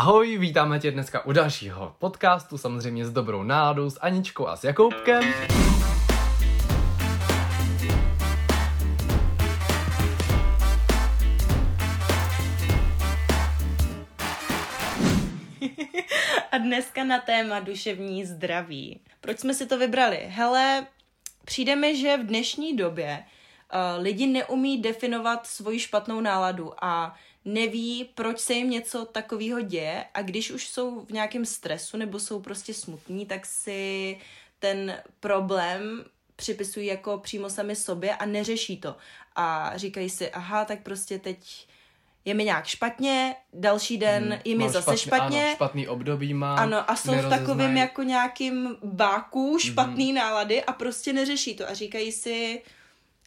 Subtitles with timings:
[0.00, 4.64] Ahoj, vítáme tě dneska u dalšího podcastu, samozřejmě s dobrou náladou, s Aničkou a s
[4.64, 5.22] Jakoubkem.
[16.52, 19.00] A dneska na téma duševní zdraví.
[19.20, 20.16] Proč jsme si to vybrali?
[20.28, 20.86] Hele,
[21.44, 23.24] přijde mi, že v dnešní době uh,
[24.02, 27.14] lidi neumí definovat svoji špatnou náladu a
[27.44, 32.18] neví, proč se jim něco takového děje a když už jsou v nějakém stresu nebo
[32.18, 34.18] jsou prostě smutní, tak si
[34.58, 36.04] ten problém
[36.36, 38.96] připisují jako přímo sami sobě a neřeší to.
[39.36, 41.68] A říkají si, aha, tak prostě teď
[42.24, 45.44] je mi nějak špatně, další den hmm, je mi Mám zase špatně.
[45.44, 46.58] Ano, špatný období mám.
[46.58, 50.16] Ano, a jsou v takovém jako nějakým báku špatný mm-hmm.
[50.16, 52.62] nálady a prostě neřeší to a říkají si,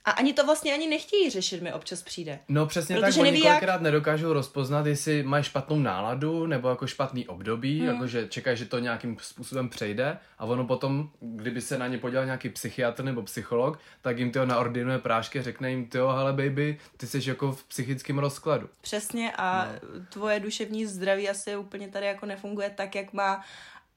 [0.05, 2.39] a ani to vlastně ani nechtějí řešit, mi občas přijde.
[2.47, 3.81] No přesně Protože tak, oni kolikrát jak...
[3.81, 7.87] nedokážou rozpoznat, jestli mají špatnou náladu nebo jako špatný období, hmm.
[7.87, 12.25] jakože čekají, že to nějakým způsobem přejde a ono potom, kdyby se na ně podíval
[12.25, 16.79] nějaký psychiatr nebo psycholog, tak jim to naordinuje prášky a řekne jim, tyjo, hele baby,
[16.97, 18.69] ty jsi jako v psychickém rozkladu.
[18.81, 20.05] Přesně a no.
[20.09, 23.43] tvoje duševní zdraví asi úplně tady jako nefunguje tak, jak má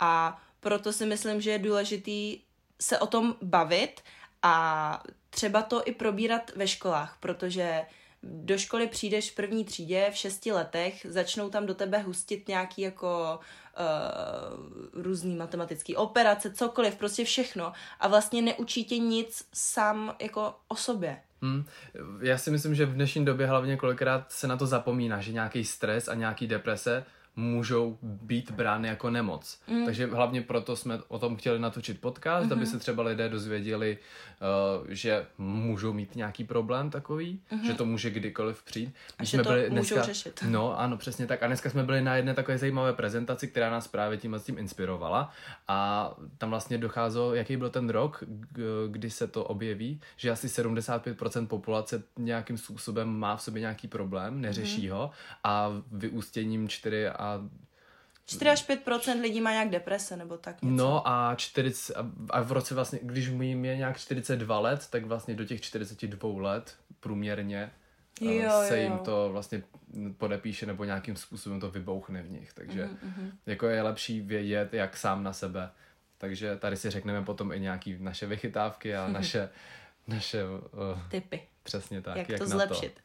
[0.00, 2.40] a proto si myslím, že je důležitý
[2.80, 4.00] se o tom bavit
[4.42, 5.02] a
[5.34, 7.82] třeba to i probírat ve školách, protože
[8.22, 12.82] do školy přijdeš v první třídě v šesti letech, začnou tam do tebe hustit nějaký
[12.82, 13.40] jako
[13.78, 20.76] uh, různý matematický operace, cokoliv, prostě všechno a vlastně neučí tě nic sám jako o
[20.76, 21.20] sobě.
[21.42, 21.64] Hmm.
[22.20, 25.64] Já si myslím, že v dnešní době hlavně kolikrát se na to zapomíná, že nějaký
[25.64, 27.04] stres a nějaký deprese
[27.36, 29.60] můžou být brány jako nemoc.
[29.68, 29.84] Mm.
[29.84, 32.52] Takže hlavně proto jsme o tom chtěli natočit podcast, mm-hmm.
[32.52, 33.98] aby se třeba lidé dozvěděli,
[34.78, 37.66] uh, že můžou mít nějaký problém takový, mm-hmm.
[37.66, 38.94] že to může kdykoliv přijít.
[39.18, 40.44] A že jsme to byli dneska, můžou řešit.
[40.48, 41.42] No, ano, přesně tak.
[41.42, 45.30] A dneska jsme byli na jedné takové zajímavé prezentaci, která nás právě tím tím inspirovala.
[45.68, 48.24] A tam vlastně docházelo, jaký byl ten rok,
[48.88, 54.40] kdy se to objeví, že asi 75% populace nějakým způsobem má v sobě nějaký problém,
[54.40, 54.92] neřeší mm-hmm.
[54.92, 55.10] ho
[55.44, 57.48] a vyústěním 4 a a
[58.26, 58.80] 4 až 5
[59.20, 60.76] lidí má nějak deprese nebo tak něco.
[60.76, 61.96] No a, 40,
[62.30, 66.42] a v roce vlastně, když jim je nějak 42 let, tak vlastně do těch 42
[66.42, 67.70] let průměrně
[68.22, 68.98] eh, jo, se jim jo.
[68.98, 69.62] to vlastně
[70.16, 72.52] podepíše nebo nějakým způsobem to vybouchne v nich.
[72.52, 73.30] Takže mm-hmm.
[73.46, 75.70] jako je lepší vědět, jak sám na sebe.
[76.18, 79.48] Takže tady si řekneme potom i nějaký naše vychytávky a naše,
[80.06, 80.60] naše uh,
[81.08, 81.42] typy.
[81.62, 82.16] Přesně tak.
[82.16, 82.94] Jak, jak to zlepšit.
[82.94, 83.00] To.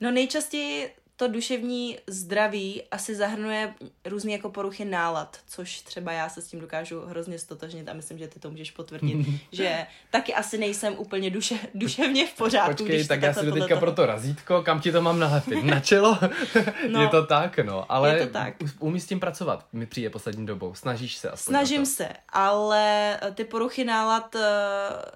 [0.00, 6.42] No nejčastěji to duševní zdraví asi zahrnuje různé jako poruchy nálad, což třeba já se
[6.42, 10.58] s tím dokážu hrozně stotožnit a myslím, že ty to můžeš potvrdit, že taky asi
[10.58, 12.84] nejsem úplně duše, duševně v pořádku.
[12.84, 15.64] Počkej, tak já si teďka pro to razítko, kam ti to mám nalepit?
[15.64, 16.18] Na čelo?
[16.88, 18.54] no, je to tak, no, ale je to tak.
[18.78, 23.32] umí s tím pracovat, mi přijde poslední dobou, snažíš se aspoň Snažím se, ale eh,
[23.32, 24.40] ty poruchy nálad uh,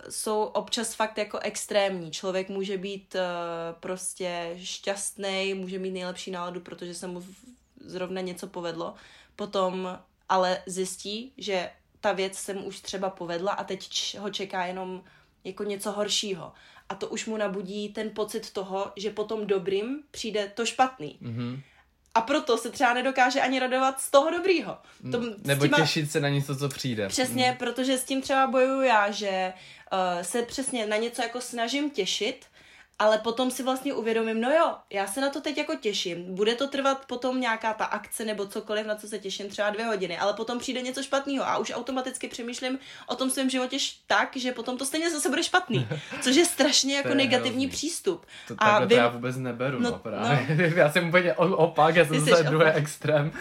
[0.09, 2.11] jsou občas fakt jako extrémní.
[2.11, 3.21] Člověk může být uh,
[3.81, 7.25] prostě šťastný, může mít mít nejlepší náladu, protože se mu
[7.81, 8.95] zrovna něco povedlo,
[9.37, 14.65] potom ale zjistí, že ta věc se mu už třeba povedla a teď ho čeká
[14.65, 15.03] jenom
[15.45, 16.53] jako něco horšího.
[16.89, 21.19] A to už mu nabudí ten pocit toho, že po tom dobrým přijde to špatný.
[21.23, 21.63] Mm-hmm.
[22.15, 24.79] A proto se třeba nedokáže ani radovat z toho dobrýho.
[25.13, 25.77] To, Nebo těma...
[25.77, 27.09] těšit se na něco, co přijde.
[27.09, 27.57] Přesně, mm.
[27.57, 29.53] protože s tím třeba bojuju já, že
[29.93, 32.47] uh, se přesně na něco jako snažím těšit,
[32.99, 36.35] ale potom si vlastně uvědomím, no jo, já se na to teď jako těším.
[36.35, 39.85] Bude to trvat potom nějaká ta akce nebo cokoliv, na co se těším, třeba dvě
[39.87, 43.77] hodiny, ale potom přijde něco špatného a už automaticky přemýšlím o tom svém životě
[44.07, 45.89] tak, že potom to stejně zase bude špatný,
[46.21, 47.69] což je strašně jako je negativní hrozný.
[47.69, 48.27] přístup.
[48.49, 50.57] To, a vím, to já vůbec neberu, no, no právě.
[50.57, 50.65] No.
[50.77, 53.33] já jsem úplně opak, já jsem zase druhý extrém.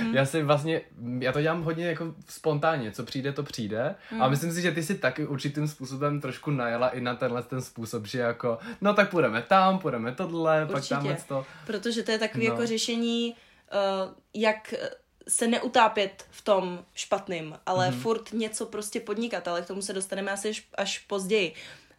[0.00, 0.14] hmm.
[0.14, 0.80] Já si vlastně,
[1.18, 3.94] já to dělám hodně jako spontánně, co přijde, to přijde.
[4.10, 4.22] Hmm.
[4.22, 7.62] A myslím si, že ty si taky určitým způsobem trošku najela i na tenhle ten
[7.62, 11.46] způsob, že jako no tak půjdeme tam, půjdeme tohle, Určitě, pak tamhle to.
[11.66, 12.50] protože to je takové no.
[12.50, 13.34] jako řešení,
[13.72, 14.74] uh, jak
[15.28, 18.00] se neutápět v tom špatným, ale mm-hmm.
[18.00, 21.54] furt něco prostě podnikat, ale k tomu se dostaneme asi až, až později.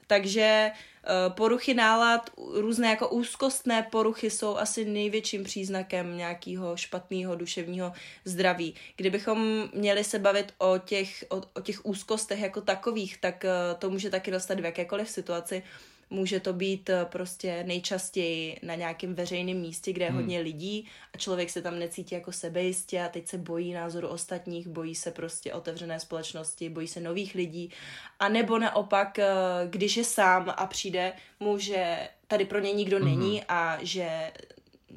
[0.08, 7.94] Takže uh, poruchy nálad, různé jako úzkostné poruchy jsou asi největším příznakem nějakého špatného duševního
[8.26, 8.76] zdraví.
[8.96, 13.90] Kdybychom měli se bavit o těch, o, o těch úzkostech jako takových, tak uh, to
[13.90, 15.64] může taky dostat v jakékoliv situaci.
[15.66, 20.20] Uh, Může to být eh, prostě nejčastěji na nějakém veřejném místě, kde je hmm.
[20.20, 24.68] hodně lidí a člověk se tam necítí jako sebejistě a teď se bojí názoru ostatních,
[24.68, 27.72] bojí se prostě otevřené společnosti, bojí se nových lidí.
[28.20, 29.28] A nebo naopak, eh,
[29.70, 34.32] když je sám a přijde mu, že tady pro něj nikdo hmm není a že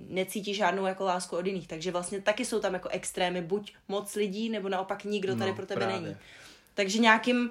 [0.09, 1.69] necítí žádnou jako lásku od jiných.
[1.69, 5.57] Takže vlastně taky jsou tam jako extrémy, buď moc lidí, nebo naopak nikdo tady no,
[5.57, 6.01] pro tebe právě.
[6.01, 6.17] není.
[6.75, 7.51] Takže nějakým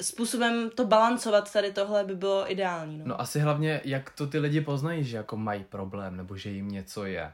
[0.00, 2.98] způsobem to balancovat tady tohle by bylo ideální.
[2.98, 3.04] No.
[3.06, 6.68] no asi hlavně, jak to ty lidi poznají, že jako mají problém, nebo že jim
[6.68, 7.32] něco je.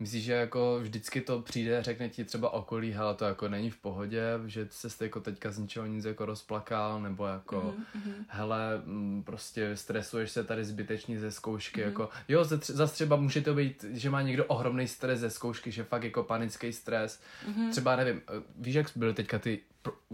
[0.00, 3.76] Myslíš, že jako vždycky to přijde, řekne ti třeba okolí, hele, to jako není v
[3.76, 8.24] pohodě, že se jako teďka z ničeho nic jako rozplakal, nebo jako, mm-hmm.
[8.28, 11.84] hele, mm, prostě stresuješ se tady zbytečně ze zkoušky, mm-hmm.
[11.84, 15.84] jako, jo, zase třeba může to být, že má někdo ohromný stres ze zkoušky, že
[15.84, 17.70] fakt jako panický stres, mm-hmm.
[17.70, 19.60] třeba nevím, eh, víš, jak byly teďka ty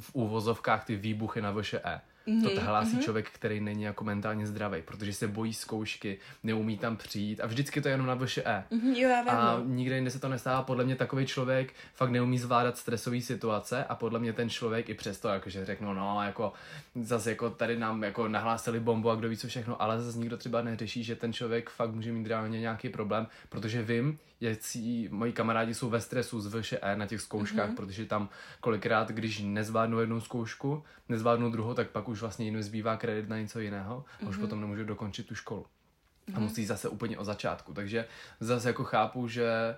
[0.00, 3.02] v úvozovkách ty výbuchy na VŠE, Mm-hmm, to hlásí mm-hmm.
[3.04, 7.80] člověk, který není jako mentálně zdravý, protože se bojí zkoušky, neumí tam přijít a vždycky
[7.80, 8.64] to je jenom na VŠE.
[8.70, 9.22] Mm-hmm, jo, já.
[9.22, 10.62] A nikde jinde se to nestává.
[10.62, 14.94] Podle mě takový člověk fakt neumí zvládat stresové situace a podle mě ten člověk i
[14.94, 16.52] přesto, jakože řeknu, no, jako
[16.94, 20.36] zase jako tady nám jako nahlásili bombu a kdo ví co všechno, ale zase nikdo
[20.36, 25.32] třeba neřeší, že ten člověk fakt může mít reálně nějaký problém, protože vím, jaký moji
[25.32, 27.76] kamarádi jsou ve stresu z VŠE na těch zkouškách, mm-hmm.
[27.76, 28.28] protože tam
[28.60, 33.38] kolikrát, když nezvládnou jednu zkoušku, nezvládnou druhou, tak pak už vlastně jim zbývá kredit na
[33.38, 34.28] něco jiného a mm-hmm.
[34.28, 34.46] už mhm.
[34.46, 35.62] potom nemůžou dokončit tu školu.
[35.62, 36.34] Mm-hmm.
[36.34, 36.42] A mhm.
[36.42, 37.74] musí zase úplně od začátku.
[37.74, 38.06] Takže
[38.40, 39.76] zase jako chápu, že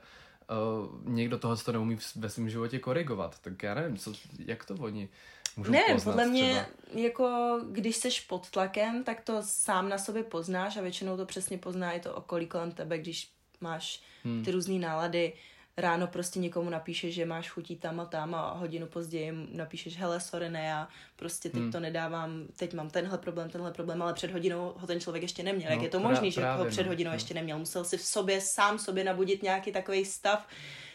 [0.50, 3.38] uh, někdo toho to neumí ve svém životě korigovat.
[3.38, 5.08] Tak já nevím, co, jak to oni
[5.56, 7.00] můžou Ne, poznat podle mě, třeba?
[7.02, 11.58] jako když seš pod tlakem, tak to sám na sobě poznáš a většinou to přesně
[11.58, 14.44] pozná i to okolí kolem tebe, když máš hmm.
[14.44, 15.32] ty různé nálady.
[15.76, 20.20] Ráno prostě někomu napíšeš, že máš chutí tam a tam a hodinu později napíšeš, hele,
[20.20, 21.72] sorry, ne, já prostě teď hmm.
[21.72, 25.42] to nedávám, teď mám tenhle problém, tenhle problém, ale před hodinou ho ten člověk ještě
[25.42, 25.68] neměl.
[25.70, 26.88] No, Jak je to možné, že ho před no.
[26.88, 27.14] hodinou no.
[27.14, 27.58] ještě neměl?
[27.58, 30.46] Musel si v sobě, sám sobě nabudit nějaký takový stav,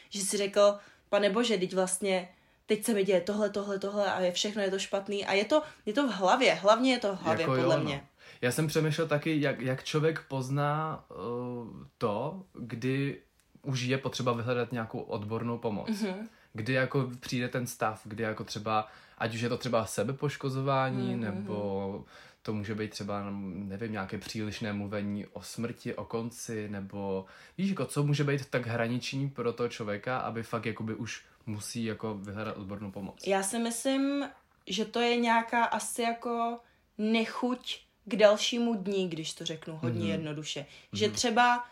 [0.09, 0.77] že si řekl,
[1.09, 2.29] pane bože, teď vlastně
[2.65, 5.45] teď se mi děje tohle, tohle, tohle a je všechno je to špatný a je
[5.45, 7.83] to, je to v hlavě, hlavně je to v hlavě, jako podle jo, no.
[7.83, 8.03] mě.
[8.43, 11.67] Já jsem přemýšlel taky, jak, jak člověk pozná uh,
[11.97, 13.21] to, kdy
[13.61, 15.89] už je potřeba vyhledat nějakou odbornou pomoc.
[15.89, 16.27] Mm-hmm.
[16.53, 18.87] Kdy jako přijde ten stav, kdy jako třeba,
[19.17, 21.19] ať už je to třeba sebepoškozování, mm-hmm.
[21.19, 22.05] nebo
[22.41, 27.25] to může být třeba, nevím, nějaké přílišné mluvení o smrti, o konci, nebo
[27.57, 31.85] víš, jako co může být tak hraniční pro toho člověka, aby fakt jakoby už musí
[31.85, 33.27] jako vyhledat odbornou pomoc.
[33.27, 34.29] Já si myslím,
[34.67, 36.59] že to je nějaká asi jako
[36.97, 40.11] nechuť k dalšímu dní, když to řeknu hodně mm-hmm.
[40.11, 40.59] jednoduše.
[40.59, 40.97] Mm-hmm.
[40.97, 41.63] Že třeba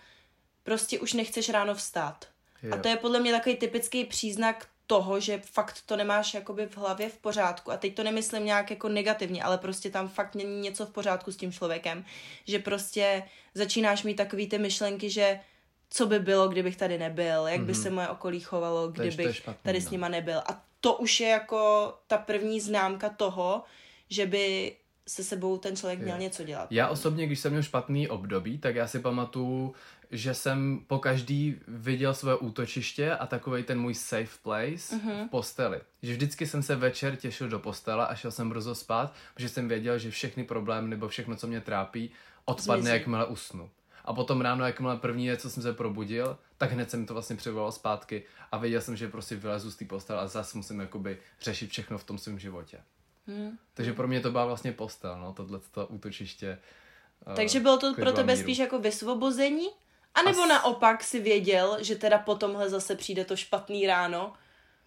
[0.64, 2.28] prostě už nechceš ráno vstát.
[2.64, 2.74] Jo.
[2.74, 6.78] A to je podle mě takový typický příznak toho, že fakt to nemáš jakoby v
[6.78, 7.72] hlavě v pořádku.
[7.72, 11.32] A teď to nemyslím nějak jako negativně, ale prostě tam fakt není něco v pořádku
[11.32, 12.06] s tím člověkem.
[12.48, 13.24] Že prostě
[13.54, 15.40] začínáš mít takový ty myšlenky, že
[15.90, 17.66] co by bylo, kdybych tady nebyl, jak mm-hmm.
[17.66, 17.82] by mhm.
[17.82, 19.88] se moje okolí chovalo, kdybych špatný, tady no.
[19.88, 20.38] s nima nebyl.
[20.40, 23.64] A to už je jako ta první známka toho,
[24.10, 24.76] že by
[25.12, 26.22] se sebou ten člověk měl jo.
[26.22, 26.72] něco dělat.
[26.72, 29.76] Já osobně, když jsem měl špatný období, tak já si pamatuju,
[30.12, 35.28] že jsem po každý viděl své útočiště a takový ten můj safe place mm-hmm.
[35.28, 35.80] v posteli.
[36.02, 39.68] Že vždycky jsem se večer těšil do postele a šel jsem brzo spát, protože jsem
[39.68, 42.12] věděl, že všechny problémy nebo všechno, co mě trápí,
[42.46, 42.94] odpadne, Zmizí.
[42.94, 43.70] jakmile usnu.
[44.06, 47.36] A potom ráno, jakmile první je, co jsem se probudil, tak hned jsem to vlastně
[47.36, 51.18] přivolal zpátky a věděl jsem, že prostě vylezu z té postele a zase musím jakoby
[51.42, 52.78] řešit všechno v tom svém životě.
[53.28, 53.58] Hmm.
[53.74, 56.58] Takže pro mě to byla vlastně postel, no, tohle to útočiště.
[57.32, 58.44] Eh, Takže bylo to pro tebe míru.
[58.44, 59.68] spíš jako vysvobození?
[60.16, 60.50] A nebo As...
[60.50, 64.34] naopak si věděl, že teda po tomhle zase přijde to špatný ráno?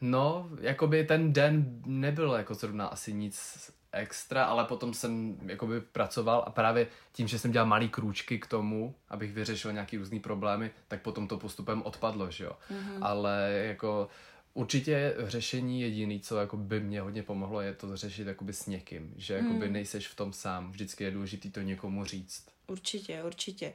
[0.00, 6.44] No, jakoby ten den nebyl jako zrovna asi nic extra, ale potom jsem jakoby pracoval
[6.46, 10.70] a právě tím, že jsem dělal malý krůčky k tomu, abych vyřešil nějaký různý problémy,
[10.88, 12.52] tak potom to postupem odpadlo, že jo.
[12.70, 12.98] Mm-hmm.
[13.02, 14.08] Ale jako
[14.54, 19.14] Určitě řešení jediný, co jako by mě hodně pomohlo, je to řešit jakoby s někým,
[19.16, 19.72] že jakoby hmm.
[19.72, 22.46] nejseš v tom sám, vždycky je důležité to někomu říct.
[22.66, 23.72] Určitě, určitě.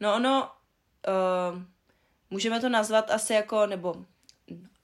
[0.00, 0.50] No ono,
[1.52, 1.62] uh,
[2.30, 4.04] můžeme to nazvat asi jako, nebo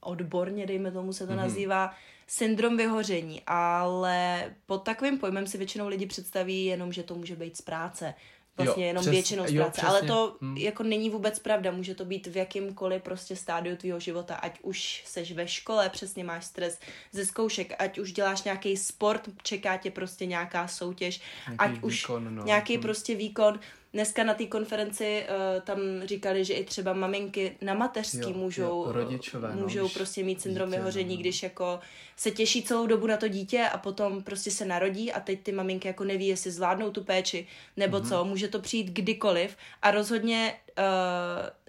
[0.01, 1.37] odborně, dejme tomu se to mm-hmm.
[1.37, 1.95] nazývá,
[2.27, 7.57] syndrom vyhoření, ale pod takovým pojmem si většinou lidi představí jenom, že to může být
[7.57, 8.15] z práce,
[8.59, 9.81] vlastně jo, jenom přes, většinou z práce.
[9.83, 10.57] Jo, ale to hmm.
[10.57, 11.71] jako není vůbec pravda.
[11.71, 16.25] Může to být v jakýmkoliv prostě stádiu tvýho života, ať už seš ve škole, přesně
[16.25, 16.79] máš stres
[17.13, 21.89] ze zkoušek, ať už děláš nějaký sport, čeká tě prostě nějaká soutěž, nějaký ať výkon,
[21.89, 22.45] už no.
[22.45, 22.83] nějaký hmm.
[22.83, 23.61] prostě výkon.
[23.93, 28.63] Dneska na té konferenci uh, tam říkali, že i třeba maminky na mateřský jo, můžou,
[28.63, 31.21] jo, rodičové, no, můžou no, prostě mít syndrom vyhoření, no.
[31.21, 31.81] když jako
[32.17, 35.53] se těší celou dobu na to dítě a potom prostě se narodí a teď ty
[35.53, 38.09] maminky jako neví, jestli zvládnou tu péči nebo mm-hmm.
[38.09, 38.25] co.
[38.25, 40.85] Může to přijít kdykoliv a rozhodně uh,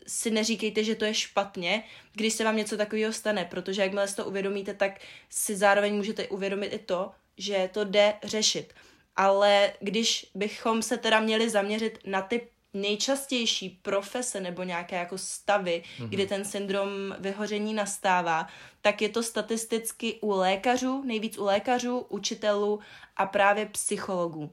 [0.08, 1.84] si neříkejte, že to je špatně,
[2.14, 5.00] když se vám něco takového stane, protože jakmile si to uvědomíte, tak
[5.30, 8.74] si zároveň můžete uvědomit i to, že to jde řešit
[9.20, 15.84] ale když bychom se teda měli zaměřit na ty nejčastější profese nebo nějaké jako stavy,
[15.84, 16.10] mm-hmm.
[16.10, 18.48] kde ten syndrom vyhoření nastává,
[18.82, 22.80] tak je to statisticky u lékařů, nejvíc u lékařů, učitelů
[23.18, 24.52] a právě psychologů.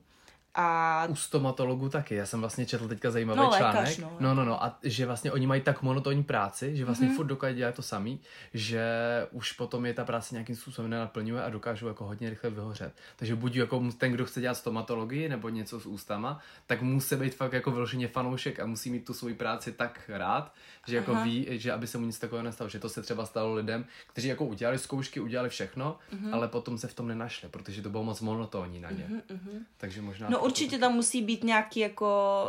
[0.59, 1.07] A...
[1.09, 2.15] U stomatologů taky.
[2.15, 3.81] Já jsem vlastně četl teďka zajímavý no, článek.
[3.81, 4.17] Lékař, no.
[4.21, 4.65] no, no, no.
[4.65, 7.17] A že vlastně oni mají tak monotónní práci, že vlastně mm-hmm.
[7.17, 8.21] furt dokáží dělat to samý,
[8.55, 8.87] že
[9.31, 12.93] už potom je ta práce nějakým způsobem nenaplňuje a dokážou jako hodně rychle vyhořet.
[13.17, 17.35] Takže buď jako ten, kdo chce dělat stomatologii nebo něco s ústama, tak musí být
[17.35, 20.55] fakt jako vyloženě fanoušek a musí mít tu svoji práci tak rád,
[20.87, 21.25] že jako Aha.
[21.25, 22.71] ví, že aby se mu nic takového nestalo.
[22.71, 26.35] Že to se třeba stalo lidem, kteří jako udělali zkoušky, udělali všechno, mm-hmm.
[26.35, 29.09] ale potom se v tom nenašli, protože to bylo moc monotónní na ně.
[29.09, 29.61] Mm-hmm.
[29.77, 30.29] Takže možná.
[30.31, 32.07] No určitě tam musí být nějaký jako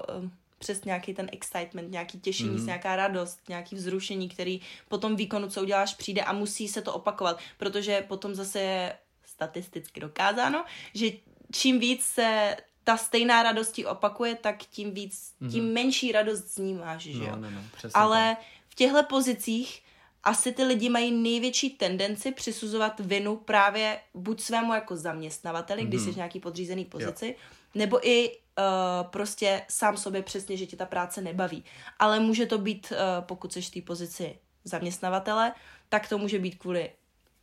[0.10, 2.66] eh, přes nějaký ten excitement, nějaký těšení, mm.
[2.66, 6.94] nějaká radost, nějaký vzrušení, který po tom výkonu, co uděláš, přijde a musí se to
[6.94, 11.08] opakovat, protože potom zase je statisticky dokázáno, že
[11.52, 15.52] čím víc se ta stejná radost ti opakuje, tak tím víc, mm.
[15.52, 17.36] tím menší radost z ní máš, že no, jo?
[17.36, 17.62] No, no,
[17.94, 18.46] Ale tak.
[18.70, 19.84] v těchto pozicích
[20.24, 25.88] asi ty lidi mají největší tendenci přisuzovat vinu právě buď svému jako zaměstnavateli, mm.
[25.88, 27.34] když jsi v nějaký podřízený pozici, jo
[27.78, 31.64] nebo i uh, prostě sám sobě přesně, že ti ta práce nebaví.
[32.00, 35.54] Ale může to být, uh, pokud jsi v té pozici zaměstnavatele,
[35.90, 36.90] tak to může být kvůli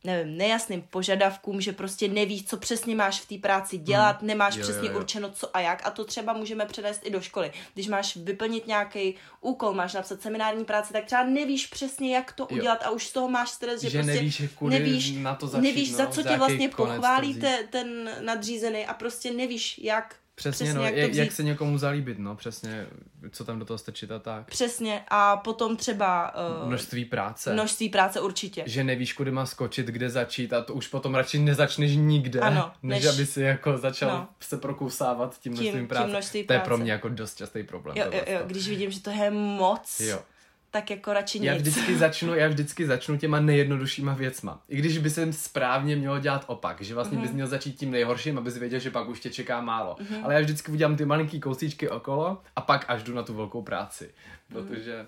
[0.05, 4.27] nevím, nejasným požadavkům, že prostě nevíš, co přesně máš v té práci dělat, hmm.
[4.27, 4.99] nemáš jo, přesně jo, jo.
[4.99, 7.51] určeno co a jak a to třeba můžeme předést i do školy.
[7.73, 12.47] Když máš vyplnit nějaký úkol, máš napsat seminární práci, tak třeba nevíš přesně, jak to
[12.47, 12.87] udělat jo.
[12.87, 15.91] a už z toho máš stres, že, že prostě nevíš, nevíš, na to začít, nevíš
[15.91, 20.79] no, za co tě vlastně pochválí te, ten nadřízený a prostě nevíš, jak Přesně, přesně
[20.79, 22.87] no, jak, jak, se někomu zalíbit, no, přesně,
[23.31, 24.45] co tam do toho strčit a tak.
[24.45, 26.33] Přesně, a potom třeba...
[26.61, 27.53] Uh, množství práce.
[27.53, 28.63] Množství práce určitě.
[28.65, 32.71] Že nevíš, kudy má skočit, kde začít a to už potom radši nezačneš nikde, ano,
[32.83, 34.27] než, než aby si jako začal no.
[34.39, 36.03] se prokousávat tím množstvím tím, práce.
[36.03, 36.59] Tím množství práce.
[36.59, 37.97] To je pro mě jako dost častý problém.
[37.97, 39.99] Jo, jo, jo, když vidím, že to je moc.
[39.99, 40.19] Jo
[40.75, 41.47] tak jako radši nic.
[41.47, 44.61] Já vždycky začnu, já vždycky začnu těma nejjednoduššíma věcma.
[44.69, 47.21] I když by se správně mělo dělat opak, že vlastně mm-hmm.
[47.21, 49.95] bys měl začít tím nejhorším, abys věděl, že pak už tě čeká málo.
[49.99, 50.23] Mm-hmm.
[50.23, 53.61] Ale já vždycky udělám ty malinký kousíčky okolo a pak až jdu na tu velkou
[53.61, 54.09] práci.
[54.49, 54.67] Mhm.
[54.67, 55.07] Protože mm.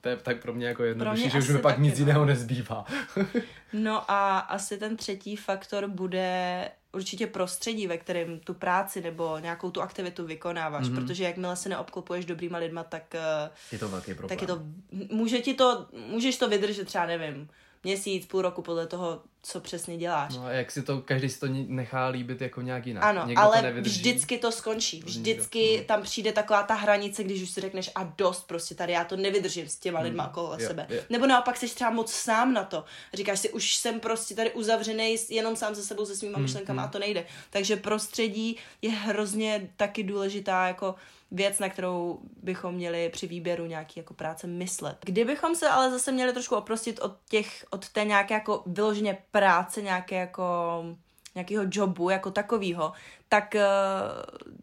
[0.00, 2.06] To je tak pro mě jako jednodušší, že už mi pak nic no.
[2.06, 2.84] jiného nezbývá.
[3.72, 9.70] no a asi ten třetí faktor bude určitě prostředí, ve kterém tu práci nebo nějakou
[9.70, 10.94] tu aktivitu vykonáváš, mm-hmm.
[10.94, 14.28] protože jakmile se neobklopuješ dobrýma lidma, tak eh, je to velký problém.
[14.28, 14.62] Tak je to,
[15.10, 17.48] může ti to, můžeš to vydržet třeba, nevím,
[17.84, 20.36] měsíc, půl roku podle toho, co přesně děláš.
[20.36, 23.04] No a jak si to, každý si to nechá líbit jako nějak jinak.
[23.04, 25.02] Ano, Někdo ale to vždycky to skončí.
[25.06, 25.84] Vždycky Nikdo.
[25.84, 29.16] tam přijde taková ta hranice, když už si řekneš a dost prostě tady, já to
[29.16, 30.86] nevydržím s těma lidma mm, okolo sebe.
[30.88, 31.04] Je.
[31.10, 32.84] Nebo naopak jsi třeba moc sám na to.
[33.14, 36.82] Říkáš si, už jsem prostě tady uzavřený jenom sám se sebou, se svýma mm, myšlenkama
[36.82, 36.88] mm.
[36.88, 37.24] a to nejde.
[37.50, 40.94] Takže prostředí je hrozně taky důležitá jako
[41.32, 44.96] věc, na kterou bychom měli při výběru nějaký jako práce myslet.
[45.04, 49.82] Kdybychom se ale zase měli trošku oprostit od těch, od té nějaké jako vyloženě práce,
[49.82, 50.84] nějaké jako
[51.34, 52.92] nějakého jobu jako takového,
[53.28, 53.68] tak eh,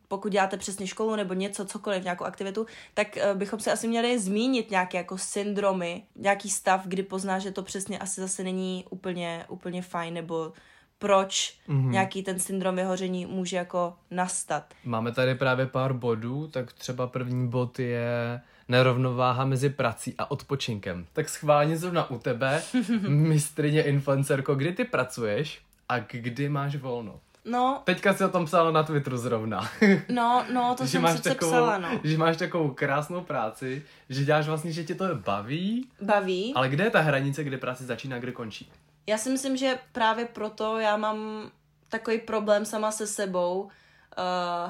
[0.07, 4.19] pokud děláte přesně školu nebo něco, cokoliv, nějakou aktivitu, tak eh, bychom se asi měli
[4.19, 9.45] zmínit nějaké jako syndromy, nějaký stav, kdy pozná, že to přesně asi zase není úplně,
[9.47, 10.53] úplně fajn, nebo
[10.99, 11.89] proč mm-hmm.
[11.89, 14.73] nějaký ten syndrom vyhoření může jako nastat.
[14.85, 21.05] Máme tady právě pár bodů, tak třeba první bod je nerovnováha mezi prací a odpočinkem.
[21.13, 22.61] Tak schválně zrovna u tebe,
[23.07, 27.19] mistrině influencerko, kdy ty pracuješ a kdy máš volno?
[27.45, 27.81] No.
[27.83, 29.69] Teďka si o tom psala na Twitteru zrovna.
[30.09, 31.89] No, no, to že jsem máš takovou, psala, no.
[32.03, 35.87] Že máš takovou krásnou práci, že děláš vlastně, že tě to baví.
[36.01, 36.53] Baví.
[36.55, 38.71] Ale kde je ta hranice, kde práce začíná a kde končí?
[39.07, 41.49] Já si myslím, že právě proto já mám
[41.89, 43.69] takový problém sama se sebou, uh,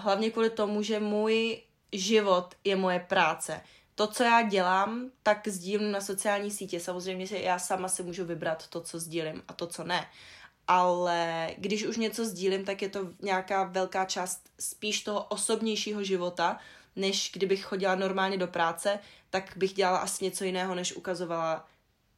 [0.04, 3.62] hlavně kvůli tomu, že můj život je moje práce.
[4.00, 6.80] To, co já dělám, tak sdílím na sociální sítě.
[6.80, 10.06] Samozřejmě, že já sama si můžu vybrat to, co sdílím a to, co ne.
[10.68, 16.60] Ale když už něco sdílím, tak je to nějaká velká část spíš toho osobnějšího života,
[16.96, 21.68] než kdybych chodila normálně do práce, tak bych dělala asi něco jiného, než ukazovala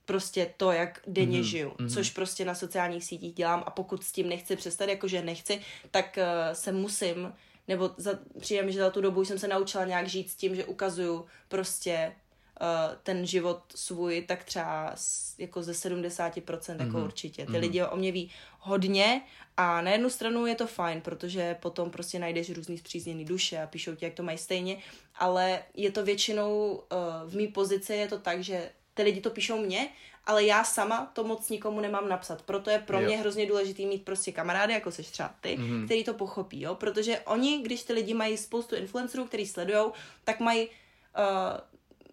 [0.06, 1.50] prostě to, jak denně mm-hmm.
[1.50, 1.94] žiju, mm-hmm.
[1.94, 5.62] což prostě na sociálních sítích dělám a pokud s tím nechci přestat, jakože nechci,
[5.92, 7.34] tak uh, se musím,
[7.68, 10.56] nebo za, přijde mi, že za tu dobu jsem se naučila nějak žít s tím,
[10.56, 12.16] že ukazuju prostě
[12.62, 12.68] uh,
[13.04, 16.72] ten život svůj tak třeba z, jako ze 70% mm-hmm.
[16.72, 17.04] jako mhm.
[17.04, 17.46] určitě.
[17.46, 17.60] Ty mm-hmm.
[17.60, 19.22] lidi o mě ví hodně
[19.58, 23.68] a na jednu stranu je to fajn, protože potom prostě najdeš různý zpřízněný duše a
[23.68, 24.78] píšou ti, jak to mají stejně,
[25.16, 29.30] ale je to většinou uh, v mý pozici je to tak, že ty lidi to
[29.30, 29.90] píšou mně,
[30.26, 32.42] ale já sama to moc nikomu nemám napsat.
[32.42, 33.08] Proto je pro jo.
[33.08, 35.86] mě hrozně důležitý mít prostě kamarády, jako seš třeba ty, mm-hmm.
[35.86, 36.76] který to pochopí, jo?
[36.76, 39.92] Protože oni, když ty lidi mají spoustu influencerů, který sledujou,
[40.24, 40.70] tak mají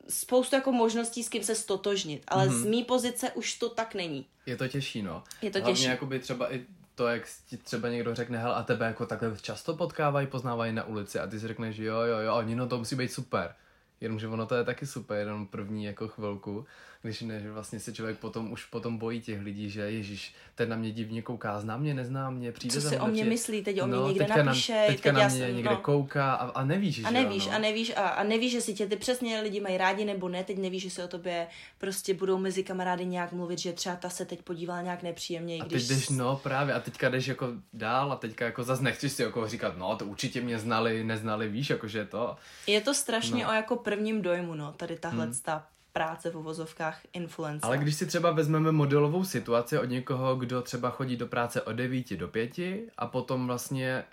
[0.08, 2.62] spoustu jako možností, s kým se stotožnit, ale mm-hmm.
[2.62, 4.26] z mý pozice už to tak není.
[4.46, 5.24] Je to těžší, no.
[5.42, 5.88] Je to Hlavně těžší.
[5.88, 9.76] jakoby třeba i to, jak ti třeba někdo řekne, hel, a tebe jako takhle často
[9.76, 12.96] potkávají, poznávají na ulici a ty si řekneš, jo, jo, jo, oni no to musí
[12.96, 13.54] být super.
[14.00, 16.66] Jenomže ono to je taky super, jenom první jako chvilku,
[17.02, 20.68] když ne, že vlastně se člověk potom už potom bojí těch lidí, že Ježíš, ten
[20.68, 23.64] na mě divně kouká, zná mě, nezná mě, přijde Co za si o mě myslí,
[23.64, 25.76] teď o mě no, někde teďka napíše, na, teďka teď na mě jsem- někde no.
[25.76, 27.56] kouká a, a nevíš, A že nevíš, jo, no.
[27.56, 30.58] a nevíš, a, a nevíš, jestli tě ty přesně lidi mají rádi nebo ne, teď
[30.58, 31.46] nevíš, že se o tobě
[31.78, 35.60] prostě budou mezi kamarády nějak mluvit, že třeba ta se teď podívala nějak nepříjemně, i
[35.60, 35.86] A když...
[35.88, 39.22] teď jdeš, no právě, a teďka jdeš jako dál a teďka jako zase nechceš si
[39.22, 42.36] jako říkat, no to určitě mě znali, neznali, víš, jakože to.
[42.66, 43.50] Je to strašně No.
[43.50, 45.34] o jako prvním dojmu, no, tady tahle hmm.
[45.42, 45.66] ta
[45.98, 47.66] práce v uvozovkách influence.
[47.66, 51.72] Ale když si třeba vezmeme modelovou situaci od někoho, kdo třeba chodí do práce od
[51.72, 52.58] 9 do 5
[52.98, 54.04] a potom vlastně,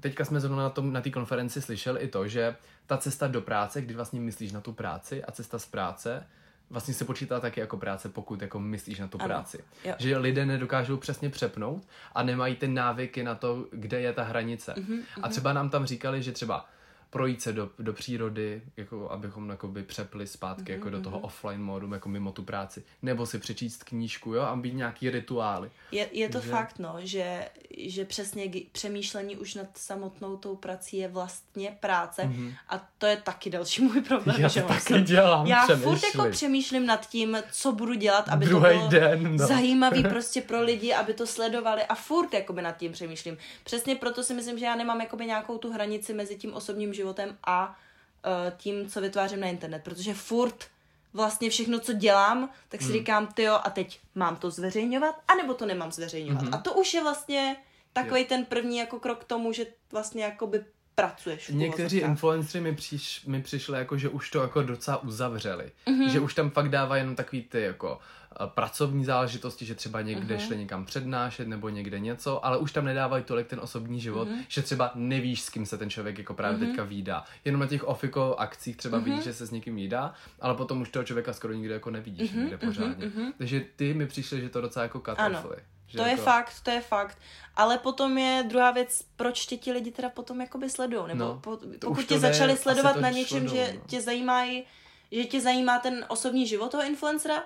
[0.00, 3.40] teďka jsme zrovna na tom na té konferenci slyšeli i to, že ta cesta do
[3.40, 6.26] práce, kdy vlastně myslíš na tu práci a cesta z práce,
[6.70, 9.58] vlastně se počítá taky jako práce, pokud jako myslíš na tu Ano, práci.
[9.84, 9.94] jo.
[9.98, 11.82] Že lidé nedokážou přesně přepnout
[12.14, 14.74] a nemají ty návyky na to, kde je ta hranice.
[14.78, 16.66] Mhm, A třeba nám tam říkali, že třeba
[17.12, 21.92] projít se do, do přírody, jako abychom jakoby přepli zpátky jako do toho offline módu,
[21.94, 22.82] jako mimo tu práci.
[23.02, 25.70] Nebo si přečíst knížku, jo, a být nějaký rituály.
[25.90, 30.56] Je, je to Že- fakt, no, že, že přesně g- přemýšlení už nad samotnou tou
[30.56, 32.54] prací je vlastně práce mm-hmm.
[32.68, 34.36] a to je taky další můj problém.
[34.40, 36.20] Já že to taky dělám, Já furt přemýšlím.
[36.20, 39.46] jako přemýšlím nad tím, co budu dělat, aby Druhej to bylo den, no.
[39.46, 43.36] zajímavý prostě pro lidi, aby to sledovali a furt jakoby nad tím přemýšlím.
[43.64, 47.01] Přesně proto si myslím, že já nemám jakoby nějakou tu hranici mezi tím osobním životem
[47.44, 50.64] a uh, tím, co vytvářím na internet, protože furt
[51.12, 52.92] vlastně všechno, co dělám, tak si Hmm.
[52.96, 56.42] říkám, ty jo, a teď mám to zveřejňovat, anebo to nemám zveřejňovat.
[56.42, 56.54] Mhm.
[56.54, 57.56] A to už je vlastně
[57.92, 61.48] takový ten první jako krok k tomu, že vlastně jakoby pracuješ.
[61.48, 65.70] Někteří influenceři mi, přiš, mi přišli jako, že už to jako docela uzavřeli.
[65.86, 66.00] Mhm.
[66.00, 66.10] Mm-hmm.
[66.12, 67.98] Že už tam fakt dávají jenom takový ty jako
[68.32, 70.42] eh, pracovní záležitosti, že třeba někde Mhm.
[70.44, 70.46] mm-hmm.
[70.46, 74.38] šli někam přednášet nebo někde něco, ale už tam nedávají tolik ten osobní život, Mhm.
[74.38, 74.44] mm-hmm.
[74.48, 76.66] že třeba nevíš, s kým se ten člověk jako právě mm-hmm.
[76.70, 77.24] teďka výdá.
[77.44, 79.06] Jenom na těch ofiko akcích třeba mm-hmm.
[79.06, 79.14] Mhm.
[79.16, 82.30] víš, že se s někým jídá, ale potom už toho člověka skoro nikdy jako nevidíš
[82.30, 82.42] Mhm, mm-hmm.
[82.50, 83.06] nikde pořádně.
[83.06, 83.32] Mm-hmm.
[83.38, 85.56] Takže ty mi přišli, že to docela jako katrofily.
[85.92, 86.22] Že To je jako...
[86.22, 87.18] fakt, to je fakt.
[87.56, 91.06] Ale potom je druhá věc, proč tě ti lidi teda potom jakoby sledujou.
[91.06, 93.80] Nebo No, po, pokud tě začali sledovat na něčem, dolů, že no.
[93.86, 94.64] tě zajímají,
[95.12, 97.44] že tě zajímá ten osobní život toho influencera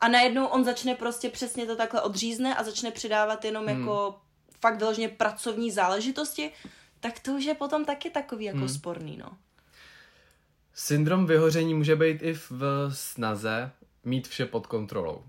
[0.00, 3.80] a najednou on začne prostě přesně to takhle odřízne a začne přidávat jenom Hmm.
[3.80, 4.18] jako
[4.60, 6.50] fakt vyloženě pracovní záležitosti,
[7.00, 8.68] tak to už je potom taky takový jako Hmm.
[8.68, 9.28] sporný, no.
[10.74, 13.70] Syndrom vyhoření může být i v snaze
[14.04, 15.24] mít vše pod kontrolou.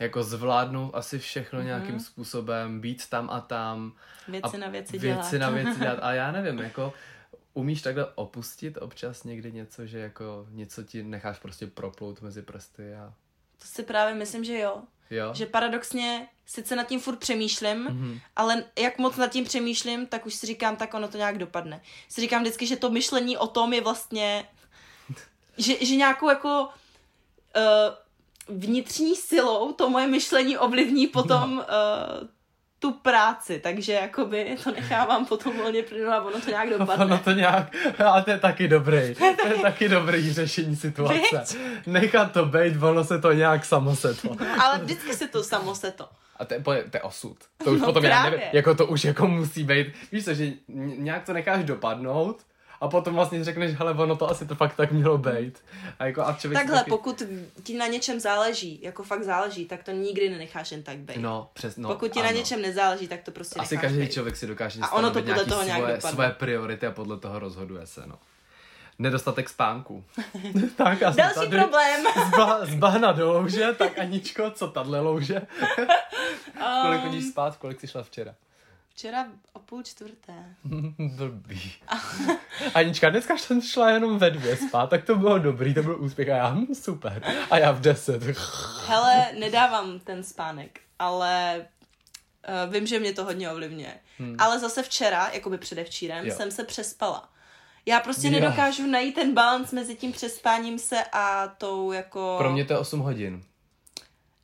[0.00, 1.64] Jako zvládnout asi všechno mm-hmm.
[1.64, 3.92] nějakým způsobem, být tam a tam.
[4.28, 5.50] Věci a na věci věci dělat.
[5.52, 5.98] na věci dělat.
[6.02, 6.92] A já nevím, jako
[7.54, 12.94] umíš takhle opustit občas někdy něco, že jako něco ti necháš prostě proplout mezi prsty
[12.94, 13.14] a
[13.58, 14.82] To si právě myslím, že jo.
[15.10, 15.34] jo.
[15.34, 17.88] Že paradoxně sice nad tím furt přemýšlím, Mhm.
[18.04, 18.20] mm-hmm.
[18.36, 21.80] ale jak moc nad tím přemýšlím, tak už si říkám, tak ono to nějak dopadne.
[22.08, 24.48] Si říkám vždycky, že to myšlení o tom je vlastně,
[25.58, 26.68] že, že nějakou jako
[27.56, 27.62] uh,
[28.50, 31.62] vnitřní silou to moje myšlení ovlivní potom no.
[31.62, 32.28] uh,
[32.78, 37.04] tu práci, takže jakoby to nechávám potom volně plynule a ono to nějak dopadne.
[37.04, 37.76] Ono to nějak,
[38.14, 41.44] a to je taky dobrý, to je taky dobrý řešení situace.
[41.86, 44.36] Nechat to být, ono se to nějak samo setlo.
[44.64, 46.08] Ale vždycky se to samo se to.
[46.36, 47.36] A to je, to je, osud.
[47.64, 48.30] To už No potom já právě.
[48.30, 52.38] nevím, jako to už jako musí být, víš co, že nějak to necháš dopadnout
[52.80, 55.58] a potom vlastně řekneš, hele, ono to asi to fakt tak mělo být.
[55.98, 56.90] A jako a člověk Takhle, taky...
[56.90, 57.22] pokud
[57.62, 61.16] ti na něčem záleží, jako fakt záleží, tak to nikdy nenecháš jen tak být.
[61.16, 62.28] No, přes, no, Pokud ti ano.
[62.28, 64.12] na něčem nezáleží, tak to prostě Asi každý být.
[64.12, 66.14] člověk si dokáže A ono to podle toho nějak svoje, dopadne.
[66.14, 68.14] svoje priority a podle toho rozhoduje se, no.
[68.98, 70.04] Nedostatek spánku.
[70.76, 72.04] tak a Další tady problém.
[72.32, 75.42] Z, ba- z bahna do louže, tak Aničko, co tahle louže?
[76.82, 78.34] kolik Um, chodíš spát, kolik jsi šla včera?
[79.00, 80.54] Včera o půl čtvrté.
[80.98, 81.72] Blbý.
[82.74, 86.28] Anička, dneska jsem šla jenom ve dvě spát, tak to bylo dobrý, to byl úspěch
[86.28, 87.22] a já, hm, super.
[87.50, 88.22] A já v deset.
[88.86, 91.66] Hele, nedávám ten spánek, ale
[92.66, 93.94] uh, vím, že mě to hodně ovlivňuje.
[94.18, 94.36] Hmm.
[94.38, 96.30] Ale zase včera, jakoby předevčírem, Jo.
[96.30, 96.36] jo.
[96.36, 97.28] jsem se přespala.
[97.86, 98.32] Já prostě Jo.
[98.32, 102.34] nedokážu najít ten balans mezi tím přespáním se a tou jako...
[102.38, 103.44] Pro mě to je 8 hodin.